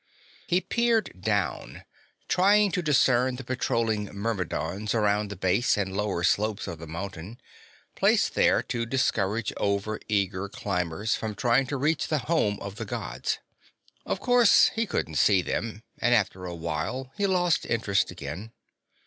He 0.47 0.61
peered 0.61 1.21
down, 1.21 1.83
trying 2.27 2.71
to 2.71 2.81
discern 2.81 3.35
the 3.35 3.43
patrolling 3.43 4.05
Myrmidons 4.05 4.95
around 4.95 5.29
the 5.29 5.35
base 5.35 5.77
and 5.77 5.95
lower 5.95 6.23
slopes 6.23 6.65
of 6.65 6.79
the 6.79 6.87
mountain, 6.87 7.39
placed 7.95 8.33
there 8.33 8.63
to 8.63 8.87
discourage 8.87 9.53
overeager 9.57 10.51
climbers 10.51 11.13
from 11.15 11.35
trying 11.35 11.67
to 11.67 11.77
reach 11.77 12.07
the 12.07 12.17
home 12.25 12.57
of 12.61 12.77
the 12.77 12.85
Gods. 12.85 13.37
Of 14.03 14.19
course 14.19 14.71
he 14.73 14.87
couldn't 14.87 15.17
see 15.21 15.43
them, 15.43 15.83
and 15.99 16.15
after 16.15 16.45
a 16.45 16.55
while 16.55 17.11
he 17.15 17.27
lost 17.27 17.67
interest 17.67 18.09
again. 18.09 18.53